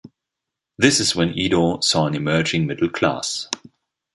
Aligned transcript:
This 0.79 0.99
is 0.99 1.15
when 1.15 1.37
Edo 1.37 1.79
saw 1.81 2.07
an 2.07 2.15
emerging 2.15 2.65
middle 2.65 2.89
class. 2.89 3.47